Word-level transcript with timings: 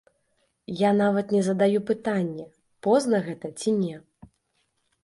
Я 0.79 0.89
нават 1.01 1.35
не 1.35 1.41
задаю 1.49 1.83
пытанне, 1.91 2.47
позна 2.89 3.17
гэта 3.31 3.47
ці 3.59 3.79
не. 3.85 3.95